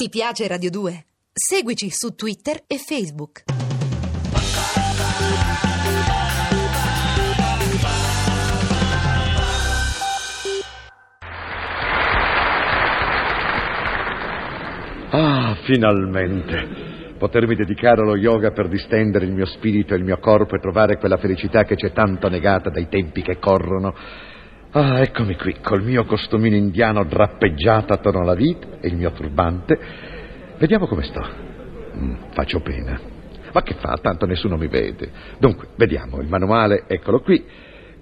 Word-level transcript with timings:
Ti 0.00 0.10
piace 0.10 0.46
Radio 0.46 0.70
2? 0.70 1.06
Seguici 1.32 1.90
su 1.90 2.14
Twitter 2.14 2.62
e 2.68 2.78
Facebook. 2.78 3.42
Ah, 15.10 15.56
finalmente! 15.64 17.16
Potermi 17.18 17.56
dedicare 17.56 18.02
allo 18.02 18.14
yoga 18.14 18.52
per 18.52 18.68
distendere 18.68 19.24
il 19.24 19.32
mio 19.32 19.46
spirito 19.46 19.94
e 19.94 19.96
il 19.96 20.04
mio 20.04 20.20
corpo 20.20 20.54
e 20.54 20.60
trovare 20.60 20.98
quella 20.98 21.16
felicità 21.16 21.64
che 21.64 21.74
c'è 21.74 21.90
tanto 21.90 22.28
negata 22.28 22.70
dai 22.70 22.88
tempi 22.88 23.20
che 23.20 23.40
corrono. 23.40 23.92
Ah, 24.70 25.00
eccomi 25.00 25.34
qui, 25.34 25.56
col 25.62 25.82
mio 25.82 26.04
costumino 26.04 26.54
indiano 26.54 27.02
drappeggiato 27.04 27.94
attorno 27.94 28.20
alla 28.20 28.34
vita 28.34 28.66
e 28.80 28.88
il 28.88 28.96
mio 28.96 29.12
turbante. 29.12 29.78
Vediamo 30.58 30.86
come 30.86 31.04
sto. 31.04 31.26
Mm, 31.96 32.14
faccio 32.32 32.60
pena. 32.60 33.00
Ma 33.50 33.62
che 33.62 33.72
fa? 33.74 33.96
Tanto 33.96 34.26
nessuno 34.26 34.58
mi 34.58 34.68
vede. 34.68 35.10
Dunque, 35.38 35.68
vediamo, 35.76 36.20
il 36.20 36.28
manuale, 36.28 36.84
eccolo 36.86 37.20
qui. 37.20 37.42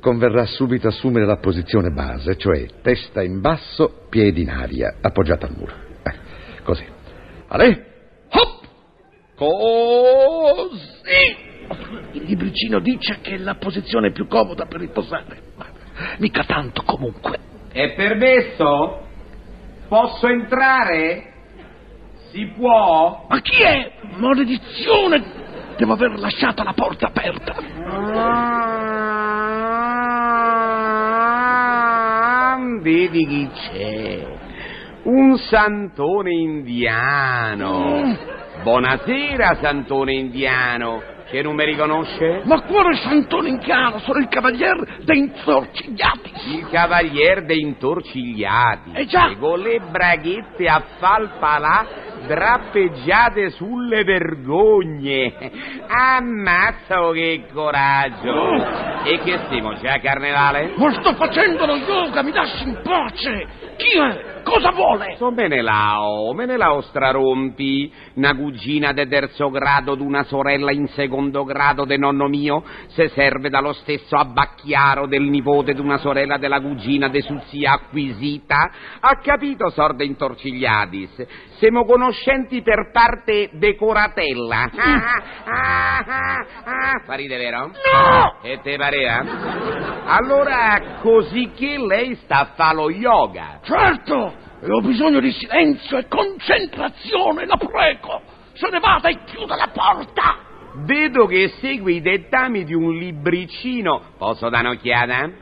Converrà 0.00 0.44
subito 0.44 0.88
assumere 0.88 1.24
la 1.24 1.36
posizione 1.36 1.90
base, 1.90 2.36
cioè 2.36 2.66
testa 2.82 3.22
in 3.22 3.40
basso, 3.40 4.06
piedi 4.10 4.42
in 4.42 4.50
aria, 4.50 4.96
appoggiata 5.00 5.46
al 5.46 5.54
muro. 5.56 5.72
Eh, 6.02 6.14
così. 6.64 6.84
Ale! 7.46 7.86
Hop! 8.30 8.66
Così! 9.36 10.84
Il 12.12 12.22
libricino 12.24 12.80
dice 12.80 13.18
che 13.20 13.34
è 13.34 13.38
la 13.38 13.54
posizione 13.54 14.10
più 14.10 14.26
comoda 14.26 14.66
per 14.66 14.80
riposare. 14.80 15.54
Mica 16.18 16.44
tanto 16.44 16.82
comunque. 16.82 17.38
È 17.72 17.92
permesso? 17.94 19.00
Posso 19.88 20.26
entrare? 20.28 21.32
Si 22.30 22.46
può? 22.56 23.26
Ma 23.28 23.40
chi 23.40 23.62
è? 23.62 23.92
Maledizione! 24.16 25.44
Devo 25.76 25.92
aver 25.92 26.18
lasciato 26.18 26.62
la 26.62 26.72
porta 26.72 27.06
aperta. 27.06 27.54
Ah, 32.48 32.58
vedi 32.80 33.26
chi 33.26 33.50
c'è? 33.52 34.26
Un 35.02 35.36
santone 35.38 36.32
indiano. 36.32 38.16
Buonasera, 38.62 39.58
santone 39.60 40.14
indiano. 40.14 41.14
Che 41.28 41.42
non 41.42 41.56
mi 41.56 41.64
riconosce? 41.64 42.42
Ma 42.44 42.60
quale 42.62 42.94
santone 42.96 43.48
indiano? 43.48 43.98
Sono 43.98 44.20
il 44.20 44.28
cavaliere 44.28 44.98
dei 45.02 45.18
insorcigliati. 45.18 46.32
Il 46.54 46.68
cavalier 46.70 47.44
dei 47.44 47.60
intorcigliati. 47.60 48.92
Eh 48.92 49.06
già. 49.06 49.30
E 49.30 49.36
con 49.36 49.58
le 49.58 49.80
braghette 49.90 50.68
a 50.68 50.82
falpalà 50.98 51.86
drappeggiate 52.26 53.50
sulle 53.50 54.04
vergogne. 54.04 55.34
Ammazza 55.88 57.02
oh, 57.02 57.10
che 57.10 57.44
coraggio. 57.52 58.30
Oh. 58.30 59.04
E 59.04 59.18
che 59.18 59.38
stiamo 59.46 59.74
già 59.74 59.94
a 59.94 60.00
carnevale? 60.00 60.74
Ma 60.76 60.92
sto 60.92 61.14
facendo 61.14 61.66
lo 61.66 61.76
yoga, 61.76 62.22
mi 62.22 62.32
lasci 62.32 62.68
in 62.68 62.80
pace. 62.82 63.65
Chi 63.76 63.98
è? 63.98 64.34
Cosa 64.46 64.70
vuole? 64.70 65.16
So 65.16 65.32
Menelao, 65.32 66.32
Menelao 66.32 66.80
strarompi, 66.82 67.92
una 68.14 68.36
cugina 68.36 68.92
de 68.92 69.08
terzo 69.08 69.50
grado 69.50 69.96
d'una 69.96 70.22
sorella 70.22 70.70
in 70.70 70.86
secondo 70.86 71.42
grado 71.42 71.84
de 71.84 71.96
nonno 71.96 72.28
mio, 72.28 72.62
se 72.86 73.08
serve 73.08 73.50
dallo 73.50 73.72
stesso 73.72 74.14
abbacchiaro 74.16 75.06
del 75.08 75.24
nipote 75.24 75.74
d'una 75.74 75.98
sorella 75.98 76.36
della 76.36 76.60
cugina 76.60 77.08
de 77.08 77.22
suzia 77.22 77.72
acquisita. 77.72 78.70
Ha 79.00 79.18
capito, 79.18 79.68
sorde 79.70 80.04
intorcigliadis? 80.04 81.26
Siamo 81.58 81.84
conoscenti 81.84 82.62
per 82.62 82.90
parte 82.92 83.50
decoratella. 83.52 84.70
Ah, 85.48 85.98
ah, 85.98 86.04
ah, 86.06 86.46
ah. 86.64 87.02
Fa 87.04 87.14
ride, 87.14 87.36
vero? 87.36 87.68
No! 87.68 88.38
E 88.42 88.58
te 88.62 88.76
pareva? 88.76 89.24
Allora, 90.06 90.98
così 91.00 91.52
che 91.54 91.78
lei 91.78 92.16
sta 92.16 92.40
a 92.40 92.44
fare 92.56 92.74
lo 92.74 92.90
yoga? 92.90 93.60
Certo! 93.66 94.34
E 94.62 94.70
ho 94.70 94.80
bisogno 94.80 95.18
di 95.18 95.32
silenzio 95.32 95.98
e 95.98 96.06
concentrazione, 96.06 97.46
la 97.46 97.56
prego. 97.56 98.22
Se 98.52 98.68
ne 98.70 98.78
vada 98.78 99.08
e 99.08 99.24
chiuda 99.24 99.56
la 99.56 99.68
porta. 99.72 100.36
Vedo 100.84 101.26
che 101.26 101.48
segui 101.60 101.96
i 101.96 102.00
dettami 102.00 102.64
di 102.64 102.74
un 102.74 102.96
libricino. 102.96 104.12
Posso 104.16 104.48
dare 104.48 104.68
un'occhiata? 104.68 105.26
No, 105.26 105.32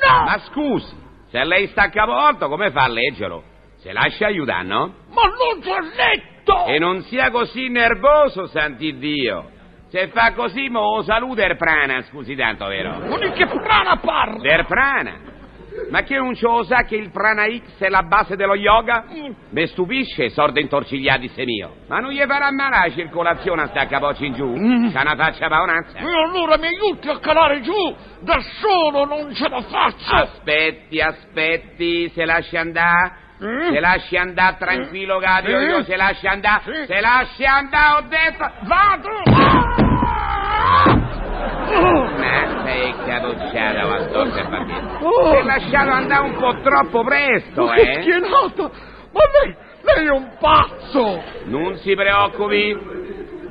no! 0.00 0.24
Ma 0.24 0.38
scusi, 0.46 0.94
se 1.30 1.44
lei 1.44 1.66
sta 1.68 1.82
a 1.82 1.90
capovolto, 1.90 2.48
come 2.48 2.70
fa 2.70 2.84
a 2.84 2.88
leggerlo? 2.88 3.42
Se 3.78 3.92
lascia 3.92 4.26
aiutare, 4.26 4.64
no? 4.64 4.94
Ma 5.10 5.22
non 5.22 5.60
ti 5.60 5.68
ho 5.68 5.80
letto! 5.80 6.64
E 6.66 6.78
non 6.78 7.02
sia 7.02 7.30
così 7.30 7.68
nervoso, 7.68 8.46
sant'Iddio. 8.46 9.50
Se 9.88 10.08
fa 10.08 10.32
così, 10.32 10.68
mo 10.68 11.02
saluta 11.02 11.44
il 11.44 11.56
prana, 11.56 12.02
scusi 12.04 12.34
tanto, 12.34 12.66
vero? 12.66 12.98
Ma 12.98 13.18
di 13.18 13.30
che 13.32 13.46
prana 13.46 13.96
parla? 13.98 14.40
Der 14.40 14.64
prana? 14.64 15.31
Ma 15.90 16.02
che 16.02 16.16
non 16.16 16.34
ce 16.34 16.46
lo 16.46 16.62
sa 16.64 16.84
che 16.84 16.96
il 16.96 17.10
prana 17.10 17.44
X 17.46 17.78
è 17.78 17.88
la 17.88 18.02
base 18.02 18.36
dello 18.36 18.54
yoga? 18.54 19.04
Mi 19.50 19.66
stupisce, 19.66 20.30
sordo 20.30 20.58
intorcigliati 20.60 21.28
se 21.28 21.44
mio. 21.44 21.76
Ma 21.88 21.98
non 21.98 22.10
gli 22.10 22.22
farà 22.26 22.50
male 22.50 22.88
la 22.88 22.90
circolazione 22.94 23.62
a 23.62 23.66
sta 23.68 23.86
capocci 23.86 24.26
in 24.26 24.32
giù? 24.34 24.52
C'ha 24.92 25.00
una 25.02 25.16
faccia 25.16 25.48
paonazza? 25.48 25.98
E 25.98 26.04
allora 26.04 26.56
mi 26.58 26.66
aiuti 26.66 27.08
a 27.08 27.18
calare 27.18 27.60
giù! 27.60 27.94
Da 28.20 28.40
solo 28.60 29.04
non 29.04 29.34
ce 29.34 29.48
la 29.48 29.60
faccio! 29.60 30.14
Aspetti, 30.14 31.00
aspetti, 31.00 32.08
se 32.10 32.24
lasci 32.24 32.56
andare. 32.56 33.20
Eh? 33.40 33.72
Se 33.72 33.80
lasci 33.80 34.16
andare 34.16 34.56
tranquillo, 34.58 35.18
Gadio, 35.18 35.58
Eh? 35.58 35.64
io 35.64 35.82
se 35.82 35.96
lasci 35.96 36.26
andare. 36.26 36.86
Se 36.86 37.00
lasci 37.00 37.44
andare, 37.44 37.96
ho 37.96 38.08
detto. 38.08 38.50
Vado! 38.62 39.08
Ma 41.74 42.01
sei 42.64 42.94
caducciata, 43.04 43.86
ma 43.86 43.98
sto 44.08 44.22
per 44.30 44.48
partire. 44.48 44.82
Oh. 45.00 45.30
Sei 45.30 45.44
lasciato 45.44 45.90
andare 45.90 46.22
un 46.22 46.36
po' 46.36 46.60
troppo 46.62 47.02
presto, 47.04 47.64
Ma 47.64 47.74
che 47.74 47.90
eh? 47.90 48.00
schienata! 48.00 48.70
Ma 49.12 49.20
lei, 49.42 49.56
lei 49.82 50.06
è 50.06 50.10
un 50.10 50.36
pazzo! 50.38 51.22
Non 51.44 51.76
si 51.76 51.94
preoccupi. 51.94 53.00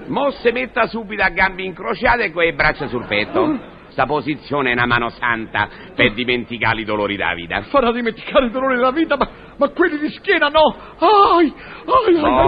Mo 0.07 0.31
se 0.31 0.51
metta 0.51 0.87
subito 0.87 1.23
a 1.23 1.29
gambe 1.29 1.63
incrociate 1.63 2.31
con 2.31 2.43
le 2.43 2.53
braccia 2.53 2.87
sul 2.87 3.05
petto. 3.05 3.69
Sta 3.89 4.05
posizione 4.05 4.69
è 4.69 4.73
una 4.73 4.85
mano 4.85 5.09
santa 5.09 5.67
per 5.95 6.13
dimenticare 6.13 6.79
i 6.79 6.85
dolori 6.85 7.17
della 7.17 7.33
vita. 7.33 7.61
Farà 7.63 7.91
dimenticare 7.91 8.45
il 8.45 8.51
dolore 8.51 8.75
della 8.75 8.91
vita, 8.91 9.17
ma, 9.17 9.27
ma 9.57 9.67
quelli 9.69 9.99
di 9.99 10.09
schiena 10.09 10.47
no! 10.47 10.75
Ai! 10.97 11.53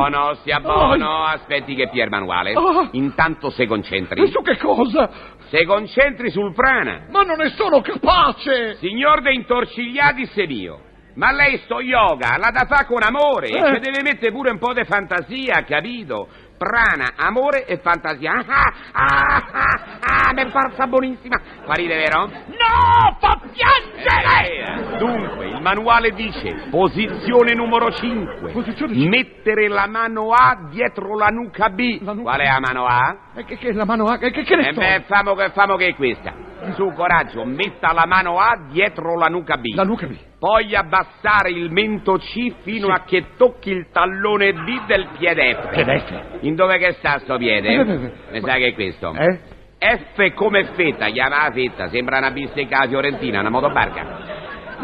Buono, 0.10 0.34
stia 0.42 0.60
buono, 0.60 1.24
aspetti 1.24 1.76
che 1.76 1.88
Pier 1.88 2.10
Manuale. 2.10 2.52
Ah. 2.52 2.90
Intanto 2.92 3.50
se 3.50 3.64
E 3.64 3.68
concentri. 3.68 4.28
su 4.28 4.42
che 4.42 4.58
cosa? 4.58 5.10
Se 5.48 5.64
concentri 5.64 6.30
sul 6.30 6.54
prana. 6.54 7.06
Ma 7.10 7.22
non 7.22 7.38
ne 7.38 7.50
sono 7.52 7.80
capace! 7.80 8.76
Signor 8.80 9.22
de 9.22 9.32
intorcigliati 9.34 10.26
se 10.26 10.46
mio. 10.46 10.82
Ma 11.16 11.32
lei 11.32 11.58
sto 11.60 11.80
yoga 11.80 12.36
l'ha 12.38 12.50
da 12.52 12.66
fa 12.66 12.86
con 12.86 13.02
amore 13.02 13.48
e 13.48 13.58
Eh. 13.58 13.74
ci 13.76 13.80
deve 13.80 14.02
mettere 14.02 14.32
pure 14.34 14.50
un 14.50 14.58
po' 14.60 14.74
di 14.74 14.84
fantasia, 14.84 15.64
capito? 15.64 16.28
Prana, 16.64 17.14
amore 17.18 17.66
e 17.66 17.78
fantasia. 17.78 18.32
Ah, 18.48 18.74
ah, 18.94 19.44
ah, 19.52 19.80
ah, 20.00 20.34
mi 20.34 20.50
parsa 20.50 20.88
buonissima. 20.88 21.40
Fa 21.66 21.74
vero? 21.76 22.26
No! 22.26 23.18
Fa 23.20 23.40
piangere! 23.52 24.94
Eh, 24.94 24.98
Dunque, 24.98 25.48
il 25.48 25.62
manuale 25.62 26.12
dice, 26.12 26.68
posizione 26.70 27.54
numero 27.54 27.92
5. 27.92 28.52
Posizione. 28.52 28.96
Mettere 29.08 29.68
la 29.68 29.88
mano 29.88 30.32
A 30.32 30.68
dietro 30.70 31.18
la 31.18 31.28
nuca 31.28 31.70
B. 31.70 32.00
La 32.02 32.14
nuca- 32.14 32.32
Qual 32.36 32.40
è 32.42 32.52
la 32.52 32.60
mano 32.60 32.86
A? 32.86 33.18
E 33.36 33.44
che, 33.46 33.58
che 33.58 33.74
la 33.74 33.86
mano 33.86 34.06
ha? 34.08 34.18
Che, 34.18 34.32
che, 34.32 34.44
che 34.44 34.56
ne 34.56 34.70
Eh 34.70 34.74
so? 34.74 34.80
beh, 34.80 35.04
famo 35.08 35.36
che, 35.36 35.50
famo 35.50 35.76
che 35.76 35.88
è 35.88 35.96
questa. 35.96 36.34
Su, 36.74 36.92
coraggio, 36.94 37.46
metta 37.46 37.94
la 37.94 38.06
mano 38.06 38.40
A 38.40 38.68
dietro 38.70 39.18
la 39.18 39.28
nuca 39.28 39.58
B. 39.58 39.74
La 39.76 39.84
nuca 39.84 40.08
B. 40.08 40.16
Poi 40.40 40.76
abbassare 40.76 41.50
il 41.52 41.72
mento 41.72 42.18
C 42.18 42.54
fino 42.64 42.88
Sì. 42.88 42.92
a 42.92 43.04
che 43.06 43.26
tocchi 43.38 43.72
il 43.72 43.88
tallone 43.92 44.52
D 44.52 44.86
del 44.86 45.08
piede 45.18 45.54
F. 45.56 45.70
Piede 45.70 46.00
F. 46.00 46.38
In 46.42 46.56
dove 46.56 46.78
che 46.78 46.94
sta 46.94 47.20
sto 47.20 47.38
piede? 47.38 47.70
Eh, 47.70 47.76
eh, 47.76 47.80
eh. 47.82 48.12
Mi 48.32 48.42
sa 48.42 48.54
che 48.56 48.68
è 48.68 48.74
questo. 48.74 49.14
Eh? 49.14 49.40
F 49.80 50.34
come 50.34 50.64
fetta, 50.76 51.08
chiama 51.08 51.44
la 51.44 51.52
fetta, 51.52 51.90
sembra 51.90 52.18
una 52.18 52.32
bistecca 52.32 52.88
fiorentina, 52.88 53.42
una 53.42 53.50
motobarca. 53.50 54.33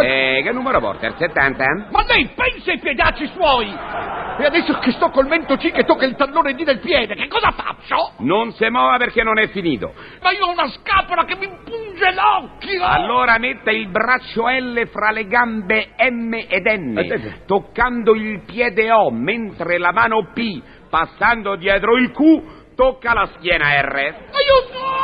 Eh, 0.02 0.42
che 0.44 0.52
numero 0.52 0.80
porta? 0.80 1.08
Il 1.08 1.16
70? 1.18 1.88
Ma 1.92 2.04
lei 2.08 2.30
pensa 2.36 2.72
ai 2.72 2.80
piedacci 2.80 3.28
suoi! 3.28 3.68
E 3.68 4.46
adesso 4.46 4.80
che 4.80 4.92
sto 4.92 5.10
col 5.10 5.28
mento 5.28 5.58
C 5.58 5.72
che 5.72 5.84
tocca 5.84 6.06
il 6.06 6.16
tallone 6.16 6.54
D 6.54 6.64
del 6.64 6.80
piede, 6.80 7.16
che 7.16 7.28
cosa 7.28 7.52
faccio? 7.52 8.14
Non 8.20 8.54
si 8.54 8.68
muova 8.70 8.98
perché 8.98 9.24
non 9.24 9.38
è 9.38 9.48
finito. 9.50 9.94
Ma 10.22 10.32
io 10.32 10.46
ho 10.46 10.52
una 10.52 10.70
scapola 10.70 11.26
che 11.26 11.36
mi 11.36 11.48
punge 11.64 12.14
l'occhio! 12.14 12.84
Allora 12.84 13.38
metta 13.38 13.72
il 13.72 13.90
braccio 13.90 14.48
L 14.48 14.88
fra 14.88 15.12
le 15.12 15.26
gambe 15.26 15.90
M 16.10 16.34
ed 16.34 16.66
N, 16.66 17.42
toccando 17.46 18.16
il 18.16 18.44
piede 18.46 18.92
O, 18.92 19.12
mentre 19.12 19.78
la 19.78 19.92
mano 19.92 20.32
P, 20.34 20.62
passando 20.90 21.56
dietro 21.56 21.96
il 21.98 22.12
Q, 22.12 22.76
tocca 22.76 23.14
la 23.14 23.30
schiena 23.36 23.82
R. 23.82 23.96
Aiuto! 23.96 24.99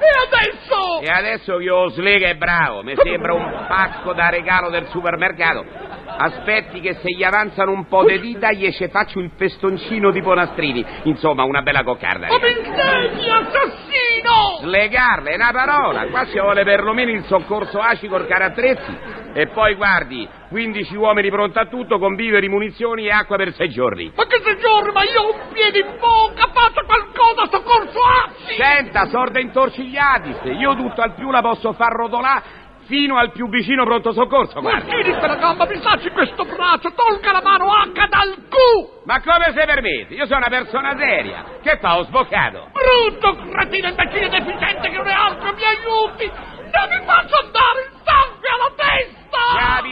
E 0.00 0.08
adesso? 0.26 1.00
E 1.00 1.08
adesso 1.08 1.56
che 1.58 1.90
slega 1.90 2.28
è 2.28 2.34
bravo, 2.34 2.82
mi 2.82 2.94
sembra 2.96 3.34
un 3.34 3.66
pacco 3.68 4.14
da 4.14 4.30
regalo 4.30 4.70
del 4.70 4.86
supermercato. 4.88 5.64
Aspetti 6.06 6.80
che 6.80 6.94
se 6.94 7.14
gli 7.14 7.22
avanzano 7.22 7.70
un 7.72 7.86
po' 7.86 8.04
di 8.04 8.18
dita 8.18 8.50
gli 8.52 8.70
ci 8.72 8.88
faccio 8.88 9.20
il 9.20 9.30
festoncino 9.36 10.10
tipo 10.10 10.34
Nastrini. 10.34 10.84
Insomma, 11.04 11.44
una 11.44 11.62
bella 11.62 11.82
coccarda. 11.82 12.28
Ma 12.28 12.38
mi 12.38 13.30
assassino! 13.30 14.58
Slegarle, 14.60 15.30
è 15.30 15.34
una 15.34 15.52
parola. 15.52 16.06
Qua 16.06 16.26
ci 16.26 16.38
vuole 16.38 16.64
perlomeno 16.64 17.10
il 17.10 17.24
soccorso 17.24 17.78
ACI 17.78 18.08
col 18.08 18.26
carattrezzi. 18.26 18.98
E 19.32 19.46
poi 19.48 19.74
guardi, 19.74 20.28
15 20.48 20.96
uomini 20.96 21.30
pronti 21.30 21.58
a 21.58 21.66
tutto 21.66 21.98
con 21.98 22.14
viveri, 22.16 22.48
munizioni 22.48 23.06
e 23.06 23.10
acqua 23.12 23.36
per 23.36 23.52
sei 23.54 23.68
giorni. 23.68 24.12
Ma 24.16 24.26
che 24.26 24.40
sei 24.42 24.58
giorni, 24.58 24.92
ma 24.92 25.02
io 25.04 25.22
ho 25.22 25.32
un 25.34 25.52
piede 25.52 25.78
in 25.78 25.96
bocca, 25.98 26.48
faccia 26.52 26.82
qualcosa, 26.84 27.46
soccorso 27.50 27.98
ACI! 28.00 28.54
Senta, 28.56 29.06
sorda 29.06 29.38
intorcigliati, 29.40 30.34
se 30.42 30.48
io 30.50 30.74
tutto 30.74 31.00
al 31.02 31.14
più 31.14 31.30
la 31.30 31.40
posso 31.42 31.72
far 31.74 31.92
rotolare 31.92 32.58
fino 32.86 33.18
al 33.18 33.30
più 33.30 33.48
vicino 33.48 33.84
pronto 33.84 34.12
soccorso, 34.12 34.60
Ma 34.60 34.70
guardi. 34.70 34.90
tiri 34.90 35.16
quella 35.16 35.36
gamba, 35.36 35.64
mi 35.64 35.80
sacci 35.80 36.10
questo 36.10 36.44
braccio, 36.44 36.92
tolga 36.92 37.30
la 37.30 37.40
mano 37.40 37.66
H 37.72 38.08
dal 38.08 38.34
cu! 38.48 39.02
Ma 39.04 39.20
come 39.22 39.52
se 39.54 39.64
permette? 39.64 40.14
Io 40.14 40.26
sono 40.26 40.38
una 40.38 40.48
persona 40.48 40.96
seria. 40.98 41.44
Che 41.62 41.78
fa, 41.78 41.98
ho 41.98 42.02
sboccato? 42.02 42.70
Brutto 42.72 43.36
cretino 43.48 43.88
imbecille 43.90 44.28
deficiente 44.28 44.90
che 44.90 44.96
non 44.96 45.06
è 45.06 45.12
altro, 45.12 45.52
mi 45.54 45.62
aiuti! 45.62 46.26
Non 46.26 46.88
mi 46.88 47.04
faccio 47.06 47.36
andare 47.44 47.89
alla 47.89 47.89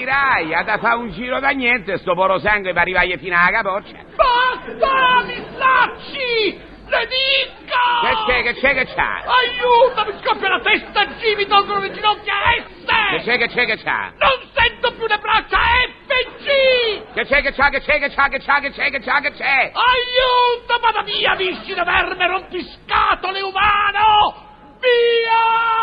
Capirai, 0.09 0.55
ha 0.55 0.63
da 0.63 0.79
fare 0.79 0.97
un 0.97 1.11
giro 1.13 1.39
da 1.39 1.51
niente, 1.51 1.99
sto 1.99 2.15
poro 2.15 2.39
sangue 2.39 2.73
per 2.73 2.83
arrivare 2.83 3.19
fino 3.19 3.37
alla 3.37 3.51
capoccia. 3.51 3.99
Basta, 4.17 5.23
mi 5.27 5.45
sacci! 5.57 6.67
Le 6.89 7.07
dica! 7.07 8.01
Che 8.01 8.15
c'è, 8.25 8.43
che 8.43 8.55
c'è, 8.55 8.75
che 8.75 8.87
c'è? 8.87 9.03
Aiuto, 9.27 10.11
mi 10.11 10.19
scoppia 10.23 10.49
la 10.49 10.61
testa, 10.61 11.05
G, 11.05 11.37
mi 11.37 11.47
tolgono 11.47 11.81
le 11.81 11.93
ginocchia 11.93 12.33
Che 12.55 13.21
S! 13.21 13.25
c'è, 13.25 13.37
che 13.37 13.49
c'è, 13.49 13.67
che 13.67 13.77
c'è? 13.77 14.13
Non 14.17 14.41
sento 14.55 14.93
più 14.95 15.07
le 15.07 15.19
braccia 15.19 15.59
F 15.59 16.11
e 16.11 16.27
G! 16.39 17.13
Che 17.13 17.25
c'è, 17.27 17.43
che 17.43 17.53
c'è, 17.53 17.69
che 17.69 17.81
c'è, 17.81 17.99
che 17.99 18.09
c'è, 18.09 18.29
che 18.31 18.39
c'è, 18.39 18.61
che 18.61 18.71
c'è, 18.71 18.91
che 18.91 19.01
c'è, 19.01 19.21
che 19.21 19.33
c'è? 19.33 19.73
Aiuto, 19.75 20.79
vada 20.81 21.03
via, 21.03 21.35
viscida 21.35 21.85
verme 21.85 22.27
rompiscatole 22.27 23.43
umano! 23.43 24.47
Via! 24.81 25.77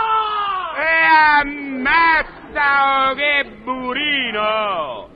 E 0.77 1.03
ammazza, 1.41 3.09
oh, 3.09 3.13
che 3.13 3.45
burino! 3.63 5.09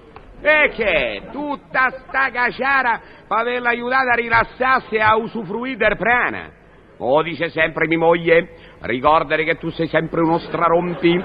Che? 0.80 1.28
Tutta 1.34 1.90
sta 2.08 2.32
caciara 2.32 3.02
per 3.28 3.38
averla 3.38 3.68
aiutata 3.68 4.12
a 4.14 4.16
rilassarsi 4.16 4.96
e 4.96 5.02
a 5.02 5.18
usufruire 5.18 5.76
del 5.76 5.98
prana. 5.98 6.52
O 7.00 7.22
dice 7.22 7.50
sempre 7.50 7.86
mia 7.86 7.98
moglie, 7.98 8.78
ricordare 8.80 9.44
che 9.44 9.58
tu 9.58 9.70
sei 9.72 9.88
sempre 9.88 10.22
uno 10.22 10.38
strarompi. 10.38 11.22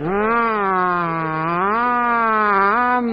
Ah, 0.00 0.60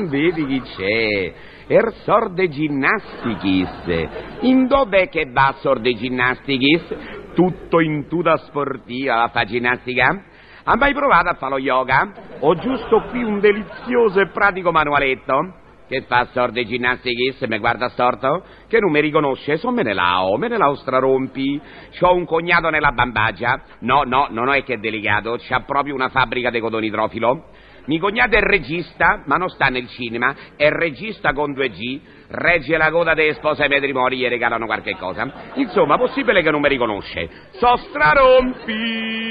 vedi 0.07 0.45
chi 0.45 0.61
c'è? 0.61 1.33
Er 1.65 1.91
sorde 2.03 2.47
ginnastichis. 2.47 4.09
In 4.41 4.67
dov'è 4.67 5.09
che 5.09 5.31
va 5.31 5.55
sorde 5.61 5.95
ginnastichis? 5.95 6.95
Tutto 7.33 7.79
in 7.79 8.07
tuta 8.07 8.37
sportiva 8.37 9.15
la 9.15 9.29
fa 9.29 9.45
ginnastica? 9.45 10.25
Ha 10.63 10.75
mai 10.75 10.93
provato 10.93 11.29
a 11.29 11.33
fare 11.33 11.53
lo 11.53 11.57
yoga? 11.57 12.11
Ho 12.41 12.53
giusto 12.53 13.01
qui 13.09 13.23
un 13.23 13.39
delizioso 13.39 14.19
e 14.19 14.27
pratico 14.27 14.71
manualetto. 14.71 15.60
Che 15.91 16.03
fa 16.03 16.29
sorde 16.31 16.65
ginnastichis? 16.65 17.41
Mi 17.49 17.59
guarda 17.59 17.89
storto? 17.89 18.45
Che 18.69 18.79
non 18.79 18.91
mi 18.91 19.01
riconosce? 19.01 19.57
So 19.57 19.71
me 19.71 19.83
ne 19.83 19.91
lao, 19.91 20.37
me 20.37 20.47
ne 20.47 20.55
lao 20.55 20.75
strarompi. 20.75 21.59
C'ho 21.99 22.13
un 22.13 22.23
cognato 22.23 22.69
nella 22.69 22.93
bambagia. 22.93 23.61
No, 23.79 24.03
no, 24.03 24.27
non 24.29 24.47
è 24.47 24.63
che 24.63 24.75
è 24.75 24.77
delicato, 24.77 25.35
c'ha 25.37 25.63
proprio 25.65 25.93
una 25.93 26.07
fabbrica 26.07 26.49
di 26.49 26.61
codonitrofilo. 26.61 27.43
Mi 27.87 27.99
cognato 27.99 28.37
è 28.37 28.39
regista, 28.39 29.23
ma 29.25 29.35
non 29.35 29.49
sta 29.49 29.67
nel 29.67 29.89
cinema, 29.89 30.33
è 30.55 30.69
regista 30.69 31.33
con 31.33 31.51
due 31.51 31.67
G, 31.67 31.99
regge 32.29 32.77
la 32.77 32.89
coda 32.89 33.13
delle 33.13 33.33
spose 33.33 33.63
ai 33.63 33.67
matrimoni, 33.67 34.15
gli 34.15 34.27
regalano 34.29 34.67
qualche 34.67 34.95
cosa. 34.95 35.29
Insomma, 35.55 35.97
possibile 35.97 36.41
che 36.41 36.51
non 36.51 36.61
mi 36.61 36.69
riconosce. 36.69 37.29
So 37.51 37.75
strarompi! 37.75 39.30